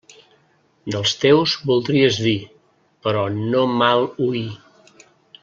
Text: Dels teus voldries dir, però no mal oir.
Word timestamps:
Dels 0.95 1.11
teus 1.23 1.53
voldries 1.71 2.17
dir, 2.29 2.35
però 3.05 3.23
no 3.37 3.63
mal 3.83 4.09
oir. 4.31 4.45